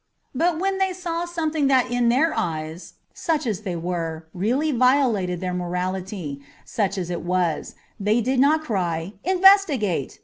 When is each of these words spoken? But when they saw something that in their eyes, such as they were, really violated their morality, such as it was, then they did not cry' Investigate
But 0.33 0.57
when 0.57 0.79
they 0.79 0.93
saw 0.93 1.25
something 1.25 1.67
that 1.67 1.91
in 1.91 2.09
their 2.09 2.33
eyes, 2.35 2.93
such 3.13 3.45
as 3.45 3.61
they 3.61 3.75
were, 3.75 4.25
really 4.33 4.71
violated 4.71 5.41
their 5.41 5.53
morality, 5.53 6.41
such 6.65 6.97
as 6.97 7.11
it 7.11 7.21
was, 7.21 7.75
then 7.99 8.15
they 8.15 8.19
did 8.19 8.39
not 8.39 8.63
cry' 8.63 9.13
Investigate 9.23 10.19